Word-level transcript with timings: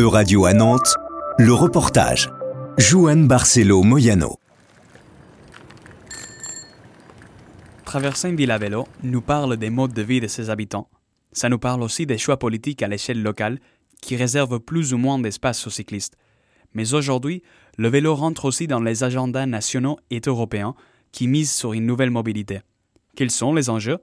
E-Radio 0.00 0.46
à 0.46 0.54
Nantes, 0.54 0.94
le 1.36 1.52
reportage. 1.52 2.30
Juan 2.78 3.28
Barcelo 3.28 3.82
Moyano. 3.82 4.38
À 7.84 8.58
vélo 8.58 8.86
nous 9.02 9.20
parle 9.20 9.58
des 9.58 9.68
modes 9.68 9.92
de 9.92 10.00
vie 10.00 10.20
de 10.20 10.26
ses 10.26 10.48
habitants. 10.48 10.88
Ça 11.32 11.50
nous 11.50 11.58
parle 11.58 11.82
aussi 11.82 12.06
des 12.06 12.16
choix 12.16 12.38
politiques 12.38 12.82
à 12.82 12.88
l'échelle 12.88 13.22
locale 13.22 13.58
qui 14.00 14.16
réservent 14.16 14.58
plus 14.58 14.94
ou 14.94 14.96
moins 14.96 15.18
d'espace 15.18 15.66
aux 15.66 15.70
cyclistes. 15.70 16.16
Mais 16.72 16.94
aujourd'hui, 16.94 17.42
le 17.76 17.88
vélo 17.88 18.14
rentre 18.14 18.46
aussi 18.46 18.66
dans 18.66 18.80
les 18.80 19.04
agendas 19.04 19.44
nationaux 19.44 19.98
et 20.10 20.22
européens 20.26 20.74
qui 21.12 21.28
misent 21.28 21.52
sur 21.52 21.74
une 21.74 21.84
nouvelle 21.84 22.10
mobilité. 22.10 22.60
Quels 23.16 23.30
sont 23.30 23.52
les 23.52 23.68
enjeux? 23.68 23.98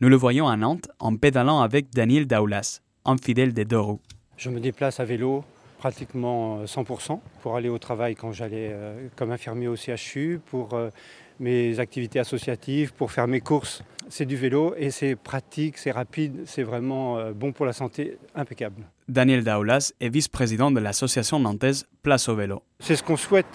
Nous 0.00 0.08
le 0.08 0.16
voyons 0.16 0.46
à 0.46 0.56
Nantes 0.56 0.88
en 1.00 1.16
pédalant 1.16 1.62
avec 1.62 1.92
Daniel 1.92 2.28
Daoulas, 2.28 2.80
un 3.04 3.16
fidèle 3.16 3.52
des 3.52 3.64
deux 3.64 3.80
roues. 3.80 4.00
Je 4.42 4.50
me 4.50 4.58
déplace 4.58 4.98
à 4.98 5.04
vélo 5.04 5.44
pratiquement 5.78 6.64
100% 6.64 7.20
pour 7.42 7.54
aller 7.54 7.68
au 7.68 7.78
travail 7.78 8.16
quand 8.16 8.32
j'allais 8.32 8.70
euh, 8.72 9.06
comme 9.14 9.30
infirmier 9.30 9.68
au 9.68 9.76
CHU, 9.76 10.40
pour 10.44 10.74
euh, 10.74 10.90
mes 11.38 11.78
activités 11.78 12.18
associatives, 12.18 12.92
pour 12.92 13.12
faire 13.12 13.28
mes 13.28 13.40
courses. 13.40 13.84
C'est 14.08 14.26
du 14.26 14.34
vélo 14.34 14.74
et 14.76 14.90
c'est 14.90 15.14
pratique, 15.14 15.78
c'est 15.78 15.92
rapide, 15.92 16.42
c'est 16.44 16.64
vraiment 16.64 17.18
euh, 17.18 17.30
bon 17.32 17.52
pour 17.52 17.66
la 17.66 17.72
santé, 17.72 18.18
impeccable. 18.34 18.82
Daniel 19.06 19.44
Daoulas 19.44 19.92
est 20.00 20.08
vice-président 20.08 20.72
de 20.72 20.80
l'association 20.80 21.38
nantaise 21.38 21.86
Place 22.02 22.28
au 22.28 22.34
vélo. 22.34 22.64
C'est 22.80 22.96
ce 22.96 23.04
qu'on 23.04 23.16
souhaite, 23.16 23.46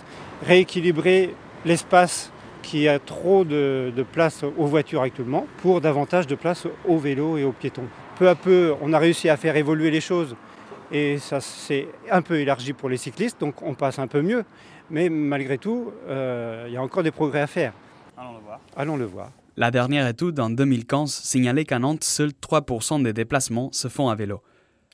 rééquilibrer 0.42 1.36
l'espace 1.66 2.32
qui 2.62 2.88
a 2.88 2.98
trop 3.00 3.44
de, 3.44 3.92
de 3.94 4.04
place 4.04 4.46
aux 4.58 4.68
voitures 4.68 5.02
actuellement 5.02 5.48
pour 5.58 5.82
davantage 5.82 6.28
de 6.28 6.36
place 6.36 6.66
aux 6.88 6.98
vélos 6.98 7.38
et 7.38 7.44
aux 7.44 7.52
piétons. 7.52 7.90
Peu 8.18 8.30
à 8.30 8.36
peu, 8.36 8.74
on 8.82 8.94
a 8.94 9.00
réussi 9.00 9.28
à 9.28 9.36
faire 9.36 9.58
évoluer 9.58 9.92
les 9.92 10.00
choses 10.00 10.38
et 10.92 11.18
ça 11.18 11.42
s'est 11.42 11.88
un 12.12 12.22
peu 12.22 12.40
élargi 12.40 12.74
pour 12.74 12.90
les 12.90 12.98
cyclistes, 12.98 13.40
donc 13.40 13.62
on 13.62 13.74
passe 13.74 14.00
un 14.00 14.08
peu 14.08 14.22
mieux. 14.22 14.44
Mais 14.90 15.10
malgré 15.10 15.58
tout, 15.58 15.92
euh, 16.08 16.66
il 16.68 16.74
y 16.74 16.78
a 16.78 16.82
encore 16.82 17.04
des 17.04 17.12
progrès 17.12 17.42
à 17.42 17.48
faire. 17.48 17.74
Allons 18.18 18.34
le 18.34 18.40
voir. 18.40 18.60
Allons 18.76 18.98
le 18.98 19.06
voir. 19.06 19.32
La 19.58 19.72
dernière 19.72 20.08
étude 20.08 20.40
en 20.40 20.50
2015 20.50 21.12
signalait 21.12 21.66
qu'à 21.66 21.80
Nantes, 21.80 22.04
seuls 22.04 22.32
3% 22.32 23.02
des 23.04 23.14
déplacements 23.14 23.70
se 23.72 23.88
font 23.88 24.10
à 24.10 24.16
vélo. 24.16 24.42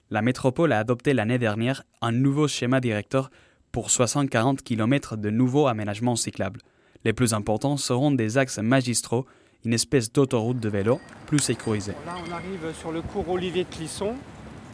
La 0.09 0.22
métropole 0.22 0.72
a 0.72 0.80
adopté 0.80 1.13
l'année 1.13 1.38
dernière 1.38 1.83
un 2.02 2.11
nouveau 2.11 2.47
schéma 2.47 2.80
directeur 2.80 3.30
pour 3.72 3.89
60-40 3.89 4.57
km 4.57 5.17
de 5.17 5.30
nouveaux 5.30 5.67
aménagements 5.67 6.16
cyclables. 6.16 6.61
Les 7.03 7.13
plus 7.13 7.33
importants 7.33 7.78
seront 7.78 8.11
des 8.11 8.38
axes 8.38 8.59
magistraux, 8.59 9.25
une 9.66 9.73
espèce 9.73 10.11
d'autoroute 10.11 10.59
de 10.59 10.69
vélo 10.69 11.02
plus 11.28 11.39
sécurisée. 11.39 11.94
Là, 12.05 12.16
on 12.25 12.31
arrive 12.31 12.73
sur 12.73 12.91
le 12.91 13.02
cours 13.02 13.28
Olivier 13.30 13.63
de 13.66 13.69
Clisson. 13.69 14.16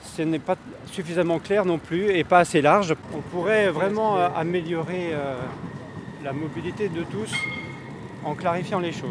Ce 0.04 0.22
n'est 0.22 0.40
pas 0.40 0.56
suffisamment 0.92 1.40
clair 1.40 1.66
non 1.66 1.78
plus 1.78 2.10
et 2.10 2.24
pas 2.24 2.40
assez 2.40 2.62
large. 2.62 2.96
On 3.14 3.22
pourrait 3.22 3.70
vraiment 3.70 4.18
euh, 4.18 4.28
améliorer 4.36 5.14
euh, 5.14 5.36
la 6.24 6.34
mobilité 6.34 6.90
de 6.90 7.04
tous 7.04 7.34
en 8.24 8.36
clarifiant 8.36 8.80
les 8.80 8.92
choses. 8.92 9.10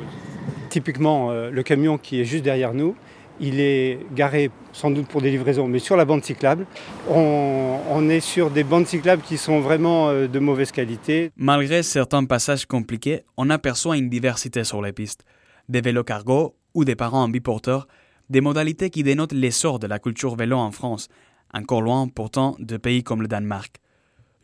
Typiquement, 0.68 1.30
euh, 1.30 1.50
le 1.50 1.62
camion 1.62 1.98
qui 1.98 2.20
est 2.20 2.24
juste 2.24 2.44
derrière 2.44 2.74
nous, 2.74 2.94
il 3.40 3.60
est 3.60 4.00
garé 4.14 4.50
sans 4.72 4.90
doute 4.90 5.06
pour 5.06 5.22
des 5.22 5.30
livraisons, 5.30 5.68
mais 5.68 5.78
sur 5.78 5.96
la 5.96 6.04
bande 6.04 6.24
cyclable. 6.24 6.66
On, 7.08 8.08
est 8.10 8.20
sur 8.20 8.50
des 8.50 8.64
bandes 8.64 8.86
cyclables 8.86 9.22
qui 9.22 9.36
sont 9.36 9.60
vraiment 9.60 10.12
de 10.12 10.38
mauvaise 10.38 10.72
qualité. 10.72 11.30
Malgré 11.36 11.82
certains 11.82 12.24
passages 12.24 12.66
compliqués, 12.66 13.22
on 13.36 13.50
aperçoit 13.50 13.96
une 13.96 14.08
diversité 14.08 14.64
sur 14.64 14.82
les 14.82 14.92
pistes. 14.92 15.24
Des 15.68 15.80
vélos 15.80 16.04
cargo 16.04 16.56
ou 16.74 16.84
des 16.84 16.96
parents 16.96 17.22
en 17.22 17.28
biporteur, 17.28 17.86
des 18.30 18.40
modalités 18.40 18.90
qui 18.90 19.02
dénotent 19.02 19.32
l'essor 19.32 19.78
de 19.78 19.86
la 19.86 19.98
culture 19.98 20.36
vélo 20.36 20.56
en 20.56 20.70
France, 20.70 21.08
encore 21.52 21.82
loin 21.82 22.08
pourtant 22.08 22.56
de 22.58 22.76
pays 22.76 23.02
comme 23.02 23.22
le 23.22 23.28
Danemark. 23.28 23.76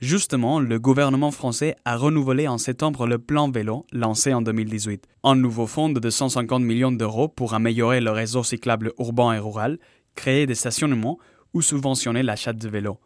Justement, 0.01 0.61
le 0.61 0.79
gouvernement 0.79 1.31
français 1.31 1.77
a 1.85 1.97
renouvelé 1.97 2.49
en 2.49 2.59
septembre 2.59 3.07
le 3.07 3.19
plan 3.19 3.51
vélo 3.51 3.87
lancé 3.93 4.35
en 4.35 4.43
2018. 4.43 5.07
Un 5.23 5.37
nouveau 5.37 5.67
fonds 5.67 5.89
de 5.89 6.01
250 6.01 6.63
millions 6.63 6.93
d'euros 6.93 7.29
pour 7.29 7.55
améliorer 7.55 8.01
le 8.01 8.11
réseau 8.11 8.43
cyclable 8.43 8.93
urbain 8.99 9.33
et 9.33 9.39
rural, 9.39 9.79
créer 10.15 10.47
des 10.47 10.55
stationnements 10.55 11.19
ou 11.55 11.63
subventionner 11.63 12.23
l'achat 12.23 12.53
de 12.53 12.69
vélos. 12.69 12.99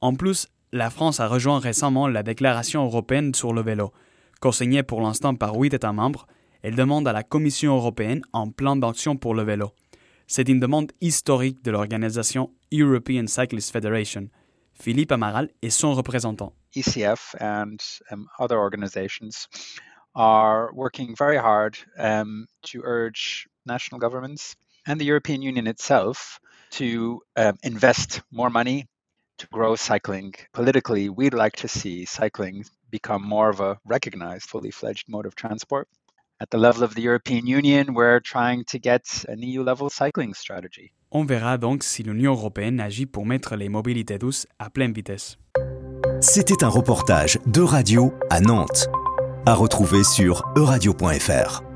En 0.00 0.14
plus, 0.14 0.48
la 0.72 0.90
France 0.90 1.20
a 1.20 1.28
rejoint 1.28 1.58
récemment 1.58 2.08
la 2.08 2.22
Déclaration 2.22 2.84
européenne 2.84 3.34
sur 3.34 3.52
le 3.52 3.62
vélo. 3.62 3.92
Co-signée 4.40 4.82
pour 4.82 5.00
l'instant 5.00 5.34
par 5.34 5.54
huit 5.54 5.72
États 5.72 5.92
membres, 5.92 6.26
elle 6.62 6.74
demande 6.74 7.06
à 7.06 7.12
la 7.12 7.22
Commission 7.22 7.76
européenne 7.76 8.22
un 8.32 8.48
plan 8.48 8.76
d'action 8.76 9.16
pour 9.16 9.34
le 9.34 9.42
vélo. 9.42 9.72
C'est 10.26 10.48
une 10.48 10.60
demande 10.60 10.92
historique 11.00 11.62
de 11.62 11.70
l'organisation 11.70 12.50
European 12.72 13.26
Cyclist 13.26 13.70
Federation. 13.70 14.28
Philippe 14.74 15.12
Amaral 15.12 15.48
est 15.62 15.70
son 15.70 15.94
représentant. 15.94 16.52
ECF 16.74 17.34
and 17.40 17.78
um, 18.10 18.26
other 18.38 18.58
organizations 18.58 19.48
are 20.14 20.70
working 20.74 21.14
very 21.16 21.36
hard 21.36 21.76
um, 21.98 22.46
to 22.62 22.80
urge 22.84 23.46
national 23.66 24.00
governments 24.00 24.56
and 24.86 25.00
the 25.00 25.04
European 25.04 25.42
Union 25.42 25.66
itself 25.66 26.40
to 26.70 27.20
um, 27.36 27.56
invest 27.62 28.22
more 28.30 28.50
money 28.50 28.86
to 29.38 29.46
grow 29.48 29.76
cycling. 29.76 30.34
Politically, 30.52 31.08
we'd 31.08 31.34
like 31.34 31.56
to 31.56 31.68
see 31.68 32.04
cycling 32.04 32.64
become 32.90 33.22
more 33.22 33.48
of 33.48 33.60
a 33.60 33.78
recognized, 33.84 34.48
fully 34.48 34.70
fledged 34.70 35.08
mode 35.08 35.26
of 35.26 35.34
transport. 35.34 35.88
At 36.42 36.50
the 36.50 36.58
level 36.58 36.82
of 36.82 36.96
the 36.96 37.02
European 37.02 37.46
Union, 37.46 37.94
we're 37.94 38.18
trying 38.18 38.64
to 38.64 38.76
get 38.76 39.24
an 39.28 39.42
EU 39.42 39.62
level 39.62 39.88
cycling 39.88 40.34
strategy. 40.34 40.90
On 41.12 41.24
verra 41.24 41.56
donc 41.56 41.84
si 41.84 42.02
l'Union 42.02 42.32
européenne 42.32 42.80
agit 42.80 43.06
pour 43.06 43.26
mettre 43.26 43.54
les 43.54 43.68
mobilités 43.68 44.18
douces 44.18 44.48
à 44.58 44.68
pleine 44.68 44.92
vitesse. 44.92 45.38
C'était 46.20 46.64
un 46.64 46.68
reportage 46.68 47.38
de 47.46 47.60
radio 47.60 48.12
à 48.28 48.40
Nantes. 48.40 48.88
À 49.46 49.54
retrouver 49.54 50.02
sur 50.02 50.42
euradio.fr. 50.56 51.71